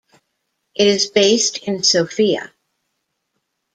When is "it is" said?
0.73-1.11